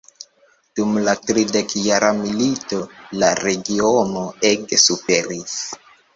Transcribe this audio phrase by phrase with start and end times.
[0.77, 2.81] Dum la tridekjara milito
[3.25, 5.61] la regiono ege suferis.